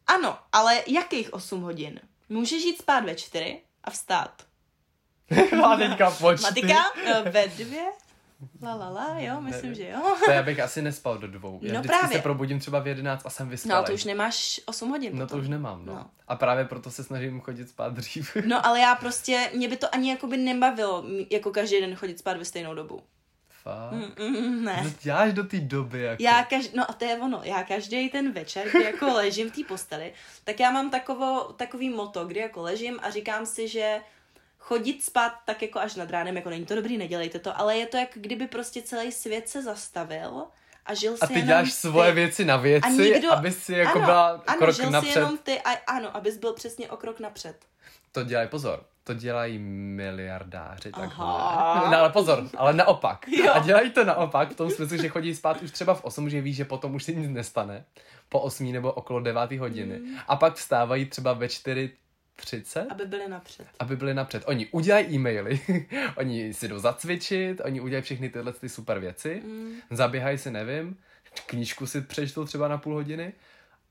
[0.06, 2.00] Ano, ale jakých 8 hodin?
[2.28, 4.45] Můžeš jít spát ve čtyři a vstát.
[5.64, 6.42] a teďka počty.
[6.42, 7.82] Matika eh, ve dvě?
[8.62, 10.16] La la la, jo, myslím, že jo.
[10.24, 11.58] To já bych asi nespal do dvou.
[11.62, 12.16] Já No vždycky právě.
[12.18, 13.74] se probudím třeba v 11 a jsem No, vyspalý.
[13.74, 15.12] ale to už nemáš 8 hodin.
[15.14, 15.40] No to potom.
[15.40, 15.94] už nemám, no.
[15.94, 16.06] No.
[16.28, 18.36] A právě proto se snažím chodit spát dřív.
[18.46, 22.18] No, ale já prostě, mě by to ani jakoby nebavilo, m- jako každý den chodit
[22.18, 23.02] spát ve stejnou dobu.
[23.62, 23.92] Fakt?
[23.92, 24.80] Mm, mm, ne.
[24.84, 26.02] Co děláš do té doby?
[26.02, 26.22] Jako?
[26.22, 29.54] Já každý, no a to je ono, já každý ten večer, kdy jako ležím v
[29.54, 30.12] té posteli,
[30.44, 34.00] tak já mám takovo, takový moto, kdy jako ležím a říkám si, že
[34.66, 37.86] chodit spát tak jako až nad ránem, jako není to dobrý, nedělejte to, ale je
[37.86, 40.44] to jak kdyby prostě celý svět se zastavil
[40.86, 41.72] a žil si A ty děláš ty.
[41.72, 45.12] svoje věci na věci, a nikdo, aby si jako ano, byla ano, krok žil napřed.
[45.12, 47.56] si jenom ty, a, ano, abys byl přesně o krok napřed.
[48.12, 48.84] To dělají pozor.
[49.04, 51.26] To dělají miliardáři takhle.
[51.26, 53.28] No, ale pozor, ale naopak.
[53.44, 53.52] Jo.
[53.54, 56.40] A dělají to naopak, v tom smyslu, že chodí spát už třeba v 8, že
[56.40, 57.84] ví, že potom už se nic nestane.
[58.28, 59.98] Po 8 nebo okolo 9 hodiny.
[59.98, 60.16] Mm.
[60.28, 61.48] A pak vstávají třeba ve
[62.42, 63.66] 4.30 Aby byli napřed.
[63.78, 64.42] aby byli napřed.
[64.46, 65.60] Oni udělají e-maily,
[66.16, 69.72] oni si jdou zacvičit, oni udělají všechny tyhle ty super věci, Mm.
[69.90, 70.98] zaběhají si, nevím,
[71.46, 73.32] knížku si přečtou třeba na půl hodiny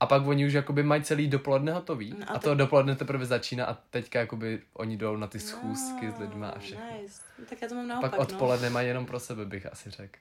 [0.00, 3.26] a pak oni už jakoby mají celý dopoledne hotový No a, a to dopoledne teprve
[3.26, 6.84] začíná a teďka jakoby oni jdou na ty schůzky s lidma a No, všechno.
[7.02, 7.22] Nice.
[7.48, 10.18] Tak já to mám naopak, Pak odpoledne mají jenom pro sebe, bych asi řekl.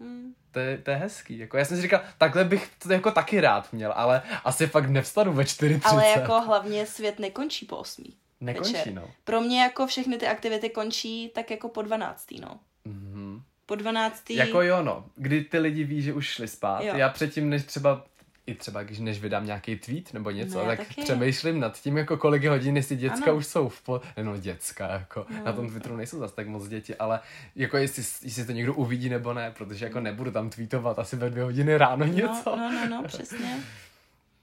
[0.00, 0.06] No.
[0.06, 0.34] Mm.
[0.50, 1.38] To je, to je hezký.
[1.38, 4.90] Jako já jsem si říkal, takhle bych to jako taky rád měl, ale asi fakt
[4.90, 5.80] nevstanu ve 4.30.
[5.84, 8.16] Ale jako hlavně svět nekončí po osmí.
[8.40, 8.92] Nekončí, večer.
[8.92, 9.10] no.
[9.24, 12.26] Pro mě jako všechny ty aktivity končí tak jako po 12.
[12.40, 12.60] no.
[12.84, 13.42] Mhm.
[13.66, 14.30] Po 12.
[14.30, 15.04] Jako jo, no.
[15.14, 16.84] Kdy ty lidi ví, že už šli spát.
[16.84, 16.94] Jo.
[16.96, 18.04] Já předtím, než třeba
[18.46, 21.02] i třeba, když než vydám nějaký tweet nebo něco, No, tak taky.
[21.02, 23.36] přemýšlím nad tím, jako kolik hodin, jestli děcka Ano.
[23.36, 24.00] už jsou v po...
[24.22, 25.44] No děcka, jako No.
[25.44, 27.20] na tom Twitteru nejsou zase tak moc děti, ale
[27.56, 31.30] jako jestli, jestli to někdo uvidí nebo ne, protože jako nebudu tam tweetovat asi ve
[31.30, 32.56] dvě hodiny ráno něco.
[32.56, 33.60] No, no, no, no, přesně.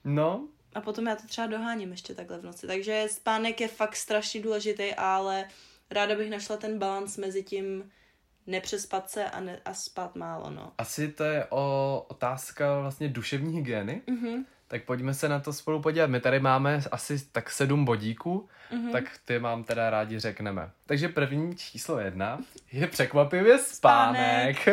[0.04, 2.66] no A potom já to třeba doháním ještě takhle v noci.
[2.66, 5.44] Takže spánek je fakt strašně důležitý, ale
[5.90, 7.90] ráda bych našla ten balans mezi tím
[8.46, 10.72] nepřespat se a, ne, a spát málo, no.
[10.78, 14.02] asi to je o otázka vlastně duševní hygieny.
[14.06, 14.44] Mhm.
[14.68, 16.06] Tak pojďme se na to spolu podívat.
[16.10, 18.92] My tady máme asi tak sedm bodíků, Mhm.
[18.92, 20.70] tak ty mám teda rádi řekneme.
[20.86, 22.38] Takže první číslo jedna
[22.72, 24.68] je překvapivě spánek.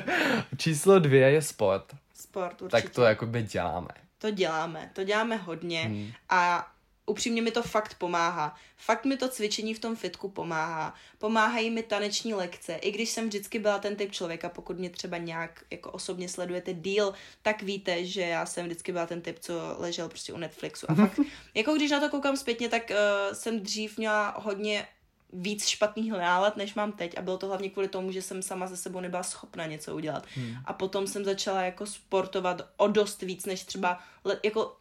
[0.56, 1.84] číslo dvě je sport.
[2.14, 2.82] Sport určitě.
[2.82, 3.88] Tak to jakoby děláme.
[4.18, 6.10] To děláme, to děláme hodně Hmm.
[6.28, 6.70] a
[7.06, 8.56] upřímně mi to fakt pomáhá.
[8.76, 10.94] Fakt mi to cvičení v tom fitku pomáhá.
[11.18, 12.74] Pomáhají mi taneční lekce.
[12.74, 16.74] I když jsem vždycky byla ten typ člověka, pokud mě třeba nějak jako osobně sledujete
[16.74, 20.90] díl, tak víte, že já jsem vždycky byla ten typ, co ležel prostě u Netflixu.
[20.90, 21.20] A fakt,
[21.54, 24.86] jako když na to koukám zpětně, tak uh, jsem dřív měla hodně
[25.32, 28.66] víc špatných nálad, než mám teď a bylo to hlavně kvůli tomu, že jsem sama
[28.66, 30.26] ze sebou nebyla schopna něco udělat.
[30.34, 30.54] Hmm.
[30.64, 34.76] A potom jsem začala jako sportovat o dost víc, než třeba, le- jako,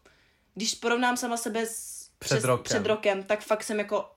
[0.56, 1.93] když porovnám sama sebe s,
[2.24, 2.64] Před rokem.
[2.64, 4.10] před rokem, tak fakt jsem jako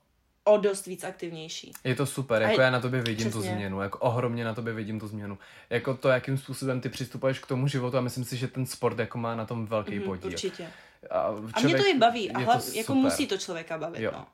[0.43, 1.71] o dost víc aktivnější.
[1.83, 3.55] Je to super, jako A- já na tobě vidím tu přesně.
[3.55, 5.37] změnu, jako ohromně na tobě vidím tu změnu.
[5.69, 8.99] Jako to, jakým způsobem ty přistupuješ k tomu životu a myslím si, že ten sport
[8.99, 10.27] jako má na tom velký Mhm, podíl.
[10.31, 10.67] určitě.
[11.11, 12.31] A, A mě člověk- to i baví.
[12.31, 12.95] A je hlav, to jako super.
[13.03, 14.11] musí to člověka bavit, Jo.
[14.13, 14.25] no.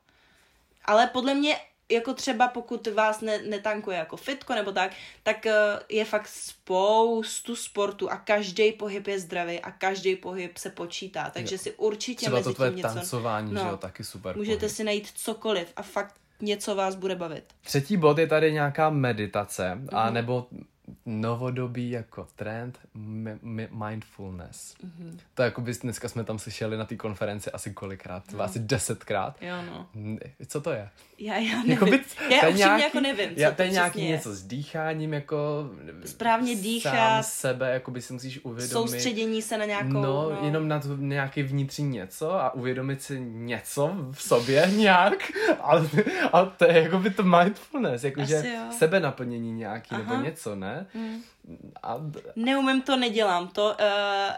[0.84, 1.56] Ale podle mě,
[1.92, 4.90] jako třeba pokud vás ne, netankuje jako fitko nebo tak,
[5.22, 5.52] tak eh,
[5.88, 11.30] je fakt spoustu sportu a každý pohyb je zdravý a každý pohyb se počítá.
[11.30, 11.58] Takže Jo.
[11.58, 12.88] si určitě Třeba mezi to tvoje tím něco...
[12.94, 13.62] tancování, no.
[13.62, 14.36] že jo, taky super.
[14.36, 14.70] Můžete pohyb.
[14.72, 17.44] si najít cokoliv a fakt něco vás bude bavit.
[17.62, 19.88] Třetí bod je tady nějaká meditace, Mhm.
[19.92, 20.46] a nebo
[21.06, 24.74] novodobý jako trend mi- mi- mindfulness.
[24.82, 25.18] Mhm.
[25.34, 29.36] To jako bys dneska jsme tam slyšeli na té konferenci asi kolikrát, třeba asi desetkrát.
[29.40, 29.86] Jo, no.
[30.46, 30.88] Co to je?
[31.18, 31.70] Já, já nevím.
[31.72, 34.08] Jakoby, já to je upřímně jako nevím, co já, to to je nějaký je.
[34.08, 35.70] něco s dýcháním, jako
[36.04, 38.72] Správně Sám dýchat, sebe, jako by si musíš uvědomit.
[38.72, 39.88] soustředění se na nějakou...
[39.92, 45.32] No, no, jenom na to nějaký vnitřní něco a uvědomit si něco v sobě nějak.
[45.60, 45.88] Ale,
[46.32, 48.42] ale to je jako by to mindfulness, jakože
[48.78, 50.02] sebe naplnění nějaký Aha.
[50.12, 50.73] nebo něco, ne?
[50.94, 51.22] Hmm.
[51.82, 51.96] A,
[52.36, 53.64] Neumím to, nedělám to.
[53.80, 54.34] Uh,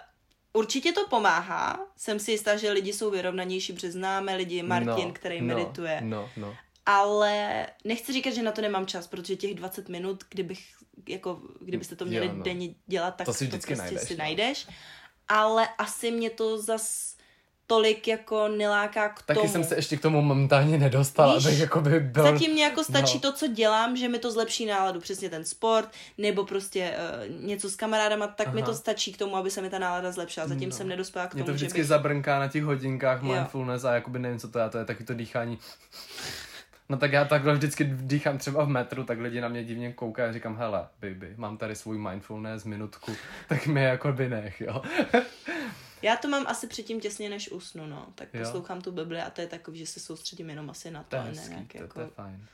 [0.52, 1.80] určitě to pomáhá.
[1.96, 6.00] Jsem si jistá, že lidi jsou vyrovnanější, protože známe lidi, Martin, no, který no, medituje.
[6.04, 6.56] No, no.
[6.86, 10.66] Ale nechci říkat, že na to nemám čas, protože těch 20 minut, kdybych,
[11.08, 12.42] jako, kdybyste to měli Jo, no.
[12.42, 14.18] denně dělat, tak To si to vždycky prostě najdeš, si no.
[14.18, 14.66] najdeš.
[15.28, 17.15] Ale asi mě to zas
[17.66, 19.52] tolik jako neláká k Taky tomu.
[19.52, 22.22] jsem se ještě k tomu momentálně nedostal, Víš, abych jako by byl...
[22.22, 23.20] Zatím mě jako stačí no.
[23.20, 26.92] to, co dělám, že mi to zlepší náladu, přesně ten sport, nebo prostě
[27.30, 28.70] uh, něco s kamarádama, tak mi Aha.
[28.70, 30.46] to stačí k tomu, aby se mi ta nálada zlepšila.
[30.48, 30.76] Zatím No.
[30.76, 31.88] jsem nedospěla k Mě tomu, to že vždycky bych...
[31.88, 33.32] zabrnká na těch hodinkách Jo.
[33.32, 35.58] mindfulness a jakoby nevím, co to je, to je taky to dýchání.
[36.88, 40.30] No tak já takhle vždycky dýchám třeba v metru, tak lidi na mě divně koukají
[40.30, 43.12] a říkám, hele, baby, mám tady svůj mindfulness minutku,
[43.48, 44.82] tak mi jako by nech, jo.
[46.02, 48.06] Já to mám asi předtím těsně, než usnu, no.
[48.14, 48.44] Tak Jo.
[48.44, 51.16] poslouchám tu Bibli a to je takový, že se soustředím jenom asi na to, To
[51.16, 51.94] je hezký, nějak to, jako...
[51.94, 52.46] to je fajn.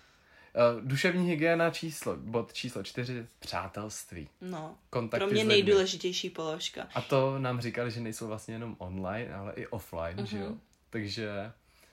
[0.75, 4.29] Uh, duševní hygiena číslo, bod číslo čtyři, přátelství.
[4.41, 6.89] No, Kontakty pro mě nejdůležitější položka.
[6.95, 10.47] A to nám říkali, že nejsou vlastně jenom online, ale i offline, že jo.
[10.47, 10.61] Mhm.
[10.91, 11.53] Takže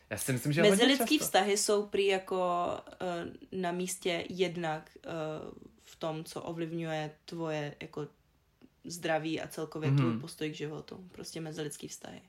[0.09, 2.67] já si myslím, že Mezilidský vztahy jsou prý jako
[3.01, 5.11] uh, na místě jednak uh,
[5.83, 8.07] v tom, co ovlivňuje tvoje jako
[8.85, 9.97] zdraví a celkově mm-hmm.
[9.97, 10.21] tvůj mhm.
[10.21, 11.09] postoj k životu.
[11.11, 12.21] Prostě mezilidský vztahy.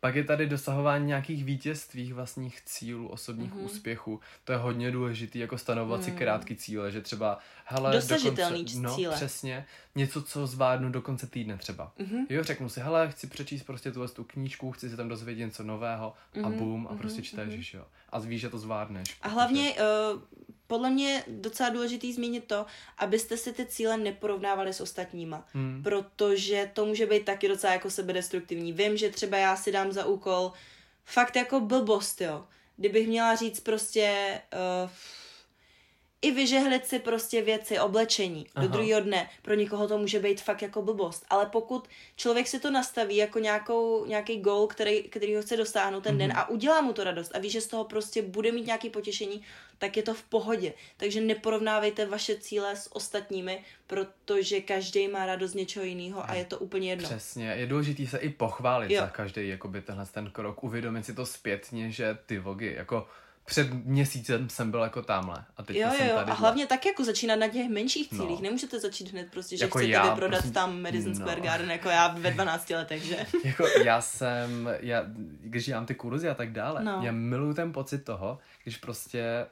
[0.00, 3.64] Pak je tady dosahování nějakých vítězství, vlastních cílů, osobních mm-hmm.
[3.64, 4.20] úspěchů.
[4.44, 6.04] To je hodně důležité, jako stanovat mm.
[6.04, 9.14] si krátký cíle, že třeba, hele, Dosažitelný dokonce, no, cíle.
[9.14, 11.92] přesně, něco, co zvládnu do konce týdne třeba.
[11.98, 12.26] Mm-hmm.
[12.28, 15.62] Jo, řeknu si, hele, chci přečíst prostě tu, tu knížku, chci si tam dozvědět něco
[15.62, 16.46] nového mm-hmm.
[16.46, 17.78] a bum, a prostě čteš, mm-hmm.
[17.78, 17.84] jo.
[18.10, 19.16] A víš, že to zvládneš.
[19.22, 19.74] A hlavně,
[20.14, 20.20] uh,
[20.70, 22.66] podle mě docela důležitý zmínit to,
[22.98, 25.82] abyste si ty cíle neporovnávali s ostatníma, hmm.
[25.82, 28.72] protože to může být taky docela jako sebedestruktivní.
[28.72, 30.52] Vím, že třeba já si dám za úkol
[31.04, 32.44] fakt jako blbost, jo.
[32.76, 34.40] Kdybych měla říct prostě
[34.84, 34.90] uh,
[36.22, 38.66] i vyžehlit si prostě věci, oblečení Aha.
[38.66, 39.30] do druhého dne.
[39.42, 41.26] Pro někoho to může být fakt jako blbost.
[41.30, 46.00] Ale pokud člověk si to nastaví jako nějakou, nějaký goal, který, který ho chce dosáhnout
[46.00, 46.18] ten mm-hmm.
[46.18, 46.38] den mhm.
[46.38, 49.42] a udělá mu to radost a ví, že z toho prostě bude mít nějaký potěšení,
[49.78, 50.72] tak je to v pohodě.
[50.96, 56.44] Takže neporovnávejte vaše cíle s ostatními, protože každý má radost z něčeho jiného a je
[56.44, 57.08] to úplně jedno.
[57.08, 59.00] Přesně, je důležité se i pochválit jo.
[59.00, 63.06] za každý jakoby tenhle ten krok, uvědomit si to zpětně, že ty vogy, jako
[63.50, 65.44] před měsícem jsem byl jako tamhle.
[65.56, 66.30] A teď jo, jsem jo, tady.
[66.30, 68.18] A hlavně tak jako začínat na těch menších no.
[68.18, 68.38] cílích.
[68.38, 68.42] No.
[68.42, 71.18] Nemůžete začít hned prostě, že jako chcete já, vyprodat prostě, tam Madison no.
[71.18, 73.26] Square Garden, jako já ve 12 letech, že?
[73.44, 75.04] jako já jsem, já,
[75.40, 77.00] když dělám ty kurzy a tak dále, no.
[77.02, 79.46] já miluju ten pocit toho, když prostě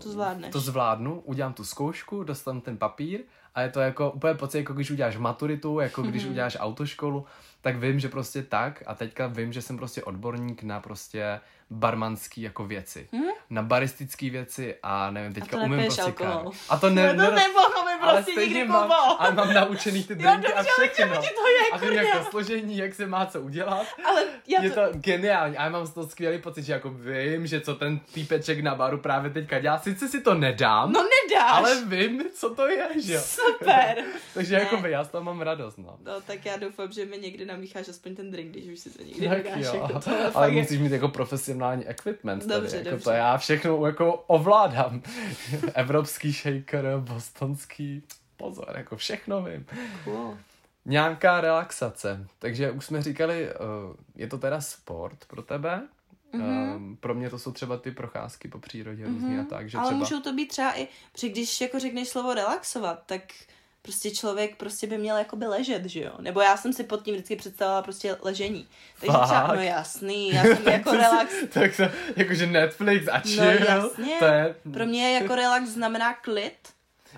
[0.00, 0.52] to zvládneš.
[0.52, 3.20] To zvládnu, udělám tu zkoušku, dostanu ten papír
[3.54, 6.30] a je to jako úplně pocit, jako když uděláš maturitu, jako když mm-hmm.
[6.30, 7.26] uděláš autoškolu,
[7.60, 12.42] tak vím, že prostě tak a teďka vím, že jsem prostě odborník na prostě barmanský
[12.42, 13.08] jako věci.
[13.12, 13.30] Hmm?
[13.50, 16.50] Na baristický věci a nevím, teďka a umím prostě kávu.
[16.68, 17.44] A to ne, no to ne,
[18.00, 21.14] prostě nikdy mám, ale mám naučený ty drinky a všechno.
[21.14, 23.86] To je, a vím jako složení, jak se má co udělat.
[24.04, 24.74] Ale já je to...
[24.74, 27.98] to geniální a já mám z toho skvělý pocit, že jako vím, že co ten
[27.98, 29.78] týpeček na baru právě teďka dělá.
[29.78, 31.52] Sice si to nedám, no nedáš.
[31.52, 33.20] ale vím, co to je, že jo.
[33.20, 34.04] Super.
[34.34, 34.60] Takže ne.
[34.60, 35.96] jako by, já z toho mám radost, no.
[36.04, 39.02] No, tak já doufám, že mi někdy namícháš aspoň ten drink, když už si to
[39.02, 39.56] někdy tak.
[39.56, 39.74] Jo.
[39.74, 42.46] Jako to, ale musíš mít jako profesionální equipment.
[42.46, 45.02] Dobře, tady, jako To já všechno jako ovládám.
[45.74, 48.02] Evropský shaker, bostonský,
[48.36, 49.66] pozor, jako všechno vím.
[50.04, 50.38] Cool.
[50.84, 52.26] Nějaká relaxace.
[52.38, 53.54] Takže už jsme říkali, eh,
[54.16, 55.82] je to teda sport pro tebe,
[56.32, 56.76] Mm-hmm.
[56.76, 59.40] Um, pro mě to jsou třeba ty procházky po přírodě mm-hmm.
[59.40, 59.70] a tak.
[59.70, 59.98] Že Ale třeba...
[59.98, 63.22] můžou to být třeba i, protože když jako řekneš slovo relaxovat, tak
[63.82, 66.12] prostě člověk prostě by měl jakoby ležet, že jo?
[66.18, 68.68] Nebo já jsem si pod tím vždycky představila prostě ležení.
[69.00, 69.24] Takže Fakt?
[69.24, 71.32] třeba, no jasný, já jsem jako relax.
[71.52, 71.82] tak to,
[72.16, 73.60] jakože Netflix a no chill.
[73.60, 74.16] No jasně.
[74.18, 74.54] To je...
[74.72, 76.68] Pro mě jako relax znamená klid.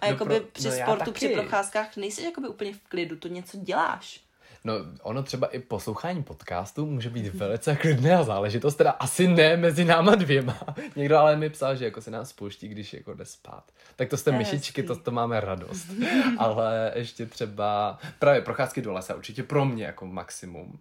[0.00, 3.28] A no jakoby pro, při no sportu, při procházkách nejsi jakoby úplně v klidu, to
[3.28, 4.20] něco děláš.
[4.64, 9.84] No, ono třeba i poslouchání podcastu může být velice klidná záležitost, teda asi ne mezi
[9.84, 10.58] náma dvěma.
[10.96, 13.64] Někdo ale mi psal, že jako se nás pouští, když jako jde spát.
[13.96, 15.86] Tak to jste myšičky, to, to máme radost.
[16.38, 20.78] ale ještě třeba právě procházky do lesa, určitě pro mě jako maximum.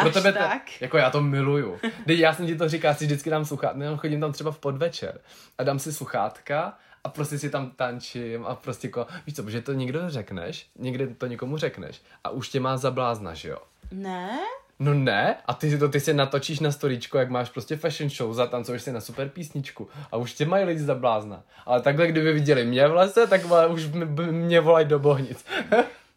[0.00, 0.38] Pro tebe to,
[0.80, 1.78] jako já to miluju.
[2.06, 5.20] Teď já jsem ti to říkal, si vždycky dám sluchátka, chodím tam třeba v podvečer
[5.58, 9.62] a dám si sluchátka a prostě si tam tančím a prostě jako, víš co, že
[9.62, 13.58] to někdo řekneš, někde to někomu řekneš a už tě má za blázna, že jo?
[13.92, 14.38] Ne?
[14.78, 18.10] No ne, a ty si to ty si natočíš na storičko, jak máš prostě fashion
[18.10, 21.42] show, zatancuješ si na super písničku a už tě mají lidi za blázna.
[21.66, 23.86] Ale takhle, kdyby viděli mě v lese, tak už
[24.30, 25.44] mě volají do bohnic.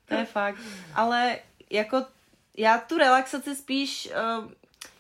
[0.08, 0.58] to je fakt.
[0.96, 1.38] Ale
[1.70, 2.06] jako
[2.58, 4.46] já tu relaxaci spíš uh,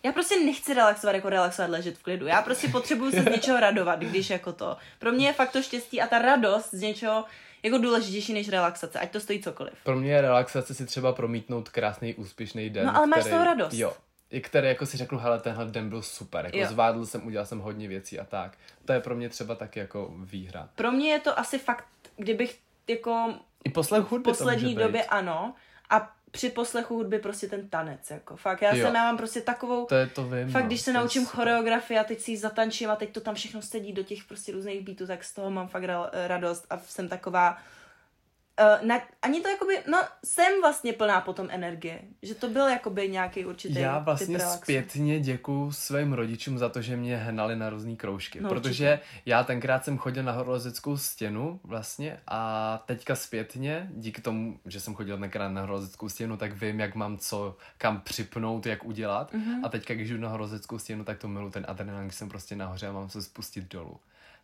[0.03, 2.27] já prostě nechci relaxovat jako relaxovat, ležet v klidu.
[2.27, 4.77] Já prostě potřebuju se z něčeho radovat, když jako to.
[4.99, 7.25] Pro mě je fakt to štěstí a ta radost z něčeho
[7.63, 9.73] jako důležitější než relaxace, ať to stojí cokoliv.
[9.83, 12.85] Pro mě je relaxace si třeba promítnout krásný, úspěšný den.
[12.85, 13.73] No ale máš který, toho radost.
[13.73, 13.93] Jo,
[14.29, 16.67] i které jako si řeknu, hele, tenhle den byl super, jako jo.
[16.69, 18.57] zvládl jsem, udělal jsem hodně věcí a tak.
[18.85, 20.69] To je pro mě třeba tak jako výhra.
[20.75, 21.85] Pro mě je to asi fakt,
[22.17, 23.33] kdybych jako...
[23.63, 25.53] I poslech hudby V poslední době ano.
[25.89, 28.61] A při poslechu hudby prostě ten tanec, jako fakt.
[28.61, 28.85] Já jo.
[28.85, 31.99] jsem, já mám prostě takovou, to je to vím, fakt, no, když se naučím choreografii
[31.99, 34.81] a teď si ji zatančím a teď to tam všechno sedí do těch prostě různých
[34.81, 35.83] beatů, tak z toho mám fakt
[36.27, 37.57] radost a jsem taková,
[38.61, 43.09] Uh, na, ani to jakoby, no jsem vlastně plná potom energie, že to byl jakoby
[43.09, 47.95] nějaký určitý Já vlastně zpětně děkuju svým rodičům za to, že mě hnali na různé
[47.95, 49.21] kroužky, no, protože určitě.
[49.25, 54.95] já tenkrát jsem chodil na horolezeckou stěnu vlastně a teďka zpětně, díky tomu, že jsem
[54.95, 59.59] chodil tenkrát na horolezeckou stěnu, tak vím, jak mám co kam připnout, jak udělat mm-hmm.
[59.63, 62.55] a teďka, když jdu na horolezeckou stěnu, tak to milu ten adrenalin, když jsem prostě
[62.55, 63.99] nahoře a mám se spustit dolů.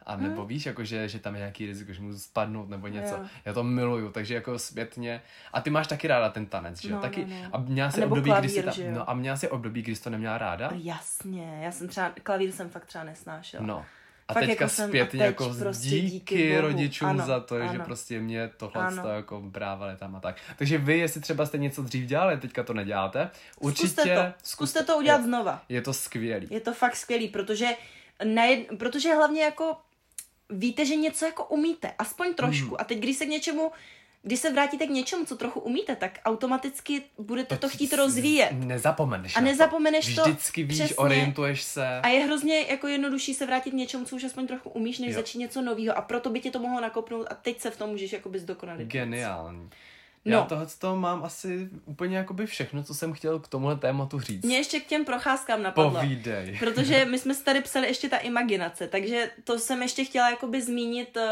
[0.08, 0.48] A nebo hmm.
[0.48, 3.16] víš, jako že, že tam je nějaký riziko, že můžu spadnout nebo něco.
[3.16, 3.26] Jo.
[3.46, 5.22] Já to miluju, takže jako zpětně.
[5.54, 6.96] A ty máš taky ráda ten tanec, že jo?
[6.96, 7.26] No, taky.
[7.26, 7.50] No, no.
[7.52, 10.04] A měla si období, klavír, kdy jsi ta, no, a měla si období, kdy jsi
[10.04, 10.70] to neměla ráda?
[10.76, 13.66] Jasně, já jsem třeba, klavír jsem fakt třeba nesnášela.
[13.66, 13.86] No.
[14.28, 17.74] A Fakt teďka jako zpětně jako prostě díky, díky rodičům ano, za to, ano.
[17.74, 20.36] že prostě mě tohle to jako brávali tam a tak.
[20.58, 23.88] Takže vy, jestli třeba jste něco dřív dělali, teďka to neděláte, určitě...
[23.88, 25.62] Zkuste to, zkuste to udělat je, znova.
[25.70, 26.48] Je to skvělý.
[26.50, 27.68] Je to fakt skvělý, protože,
[28.24, 29.78] nejed, protože hlavně jako
[30.50, 32.70] víte, že něco jako umíte, aspoň trošku.
[32.70, 32.76] Mm.
[32.80, 33.72] A teď, když se k něčemu
[34.24, 38.52] když se vrátíte k něčemu, co trochu umíte, tak automaticky budete to, to chtít rozvíjet.
[38.52, 40.24] Nezapomeneš A nezapomeneš to.
[40.24, 40.96] Vždycky víš, přesně.
[40.96, 42.02] orientuješ se.
[42.04, 45.10] A je hrozně jako jednodušší se vrátit k něčemu, co už aspoň trochu umíš, než
[45.10, 45.16] jo.
[45.16, 45.98] začít něco nového.
[45.98, 48.88] A proto by tě to mohlo nakopnout a teď se v tom můžeš jakoby zdokonalit.
[48.88, 49.70] Geniální.
[49.72, 49.78] Já
[50.26, 50.46] no.
[50.50, 54.46] tohle toho mám asi úplně jakoby všechno, co jsem chtěl k tomuhle tématu říct.
[54.46, 55.92] Mě ještě k těm procházkám napadlo.
[55.92, 56.58] Povídej.
[56.60, 60.62] Protože my jsme si tady psali ještě ta imaginace, takže to jsem ještě chtěla jakoby
[60.62, 61.24] zmínit uh,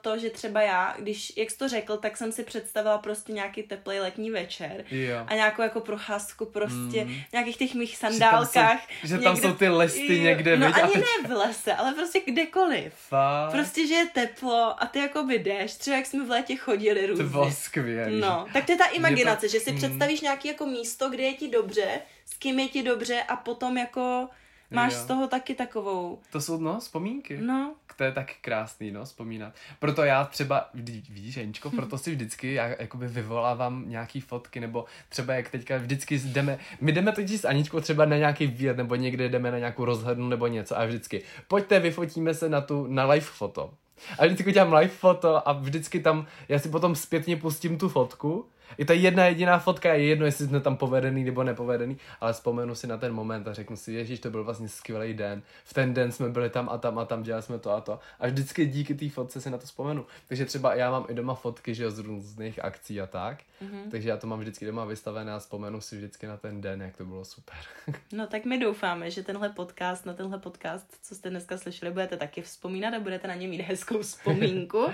[0.00, 3.62] to, že třeba já, když, jak jsi to řekl, tak jsem si představila prostě nějaký
[3.62, 5.16] teplý letní večer jo.
[5.26, 7.14] a nějakou jako procházku prostě mm.
[7.32, 8.80] nějakých těch mých sandálkách.
[8.88, 11.74] Že tam jsou, že tam někde, jsou ty lesty někde, No ani ne v lese,
[11.74, 12.92] ale prostě kdekoliv.
[12.94, 13.52] Fakt?
[13.52, 17.24] Prostě, že je teplo a ty jakoby jdeš, třeba jak jsme v létě chodili různě.
[17.24, 18.10] To bylo skvělé.
[18.10, 19.78] No, tak to je ta imaginace, že si mm.
[19.78, 23.78] představíš nějaký jako místo, kde je ti dobře, s kým je ti dobře a potom
[23.78, 24.28] jako
[24.70, 24.98] máš jo.
[24.98, 26.18] z toho taky takovou...
[26.32, 27.38] To jsou, no, vzpomínky.
[27.40, 27.74] No.
[27.96, 29.54] To je tak krásný, no, vzpomínat.
[29.78, 30.70] Proto já třeba,
[31.08, 36.18] víš, Aničko, proto si vždycky, já jakoby vyvolávám nějaký fotky, nebo třeba jak teďka vždycky
[36.18, 39.84] jdeme, my jdeme totiž s Aničkou třeba na nějaký výlet, nebo někde jdeme na nějakou
[39.84, 43.74] rozhlednu, nebo něco a vždycky, pojďte, vyfotíme se na tu, na live foto.
[44.18, 48.48] A vždycky udělám live foto a vždycky tam, já si potom zpětně pustím tu fotku
[48.78, 52.74] i ta jedna jediná fotka je jedno, jestli jsme tam povedený nebo nepovedený, ale vzpomenu
[52.74, 55.42] si na ten moment a řeknu si, ježíš, to byl vlastně skvělý den.
[55.64, 57.98] V ten den jsme byli tam a tam a tam, dělali jsme to a to.
[58.20, 60.06] A vždycky díky té fotce si na to vzpomenu.
[60.28, 63.38] Takže třeba já mám i doma fotky, že z různých akcí a tak.
[63.62, 63.90] Mm-hmm.
[63.90, 66.96] Takže já to mám vždycky doma vystavené a vzpomenu si vždycky na ten den, jak
[66.96, 67.56] to bylo super.
[68.12, 72.16] no tak my doufáme, že tenhle podcast, na tenhle podcast, co jste dneska slyšeli, budete
[72.16, 74.86] taky vzpomínat a budete na ně mít hezkou vzpomínku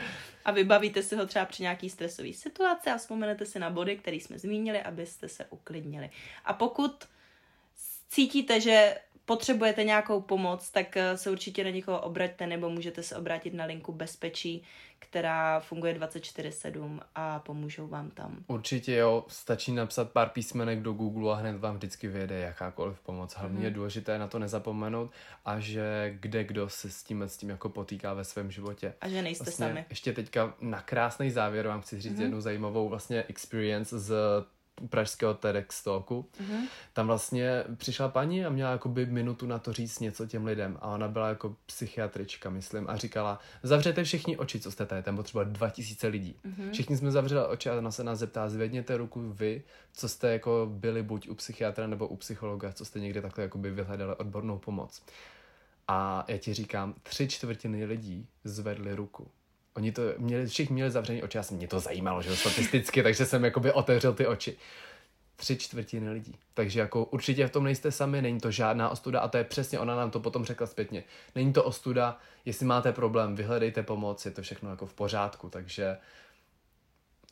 [0.45, 4.17] a vybavíte si ho třeba při nějaký stresové situaci a vzpomenete si na body, které
[4.17, 6.11] jsme zmínili, abyste se uklidnili.
[6.45, 7.05] A pokud
[8.09, 13.17] cítíte, že potřebujete nějakou pomoc, tak eh, se určitě na někoho obraťte nebo můžete se
[13.17, 14.63] obrátit na linku bezpečí,
[14.99, 18.45] která funguje 24-7 a pomůžou vám tam.
[18.47, 23.35] Určitě jo, stačí napsat pár písmenek do Google a hned vám vždycky vyjede jakákoliv pomoc.
[23.35, 23.65] Hlavně mm.
[23.65, 25.11] je důležité na to nezapomenout
[25.45, 28.95] a že kde kdo se s tím, s tím jako potýká ve svém životě.
[29.01, 29.85] A že nejste vlastně sami.
[29.91, 32.23] Ještě teďka na krásný závěr vám chci říct mm.
[32.23, 34.15] jednu zajímavou vlastně experience z
[34.89, 36.27] pražského TEDx talku.
[36.41, 36.67] Mm-hmm.
[36.93, 40.89] Tam vlastně přišla paní a měla jakoby minutu na to říct něco těm lidem a
[40.89, 45.25] ona byla jako psychiatrička, myslím, a říkala, zavřete všichni oči, co jste tady, tam bylo
[45.25, 46.37] třeba 2000 lidí.
[46.45, 46.71] Mm-hmm.
[46.73, 49.63] Všichni jsme zavřeli oči a ona se nás zeptá, zvedněte ruku vy,
[49.93, 53.71] co jste jako byli buď u psychiatra nebo u psychologa, co jste někdy takhle jakoby
[53.71, 55.03] vyhledali odbornou pomoc.
[55.89, 59.31] A já ti říkám, tři čtvrtiny lidí zvedli ruku.
[59.75, 63.27] Oni to měli, všichni měli zavřený oči, já jsem mě to zajímalo, že statisticky, takže
[63.27, 64.57] jsem jakoby otevřel ty oči.
[65.37, 66.35] Tři čtvrtiny lidí.
[66.55, 69.79] Takže jako určitě v tom nejste sami, není to žádná ostuda a to je přesně,
[69.79, 71.05] ona nám to potom řekla zpětně.
[71.35, 75.97] Není to ostuda, jestli máte problém, vyhledejte pomoc, je to všechno jako v pořádku, takže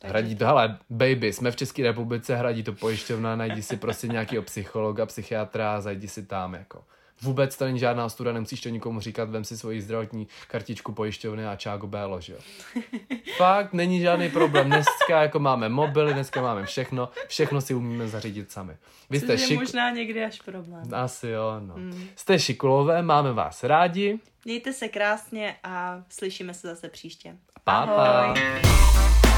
[0.03, 4.43] Hradí to, hele, baby, jsme v České republice, hradí to pojišťovna, najdi si prostě nějakého
[4.43, 6.83] psychologa, psychiatra, zajdi si tam, jako.
[7.21, 11.47] Vůbec to není žádná studa, nemusíš to nikomu říkat, vem si svoji zdravotní kartičku pojišťovny
[11.47, 12.39] a čágo bélo, že jo.
[13.37, 14.67] Fakt není žádný problém.
[14.67, 18.77] Dneska jako máme mobily, dneska máme všechno, všechno si umíme zařídit sami.
[19.09, 19.59] Vy jste šik...
[19.59, 20.83] možná někdy až problém.
[20.93, 21.73] Asi jo, no.
[21.77, 22.07] Mm.
[22.15, 24.19] Jste šikulové, máme vás rádi.
[24.45, 27.35] Mějte se krásně a slyšíme se zase příště.
[27.63, 28.23] Pa, pa.
[28.23, 29.28] Ahoj.